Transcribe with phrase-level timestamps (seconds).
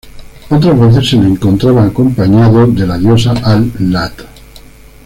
[0.49, 4.13] Otras veces se le encontraba acompañado de la diosa Al-lat.